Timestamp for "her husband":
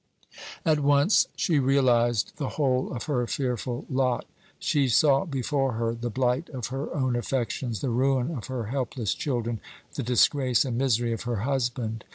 11.25-12.03